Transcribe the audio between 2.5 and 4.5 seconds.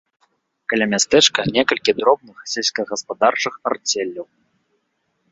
сельскагаспадарчых арцеляў.